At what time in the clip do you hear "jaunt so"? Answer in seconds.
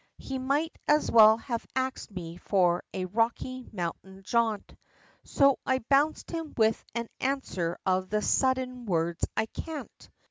4.23-5.59